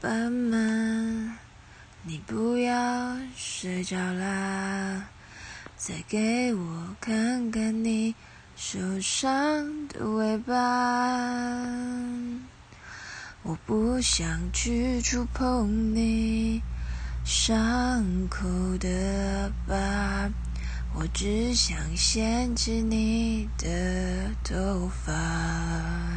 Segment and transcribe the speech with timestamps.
[0.00, 0.56] 斑马
[2.04, 5.04] 你不要睡着啦
[5.76, 8.14] 再给我看看你
[8.56, 10.54] 受伤的尾巴。
[13.42, 16.62] 我不想去触碰你
[17.22, 18.48] 伤口
[18.78, 20.30] 的疤
[20.94, 26.09] 我只想掀起你的头发。